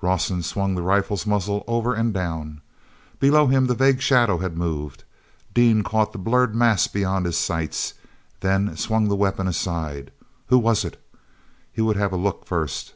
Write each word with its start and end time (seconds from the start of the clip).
Rawson 0.00 0.44
swung 0.44 0.76
the 0.76 0.82
rifle's 0.82 1.26
muzzle 1.26 1.64
over 1.66 1.94
and 1.96 2.14
down. 2.14 2.60
Below 3.18 3.48
him 3.48 3.66
the 3.66 3.74
vague 3.74 4.00
shadow 4.00 4.38
had 4.38 4.56
moved. 4.56 5.02
Dean 5.52 5.82
caught 5.82 6.12
the 6.12 6.16
blurred 6.18 6.54
mass 6.54 6.86
beyond 6.86 7.26
his 7.26 7.36
sights, 7.36 7.94
then 8.38 8.76
swung 8.76 9.08
the 9.08 9.16
weapon 9.16 9.48
aside. 9.48 10.12
Who 10.46 10.58
was 10.60 10.84
it? 10.84 11.02
He 11.72 11.80
would 11.82 11.96
have 11.96 12.12
a 12.12 12.16
look 12.16 12.46
first. 12.46 12.94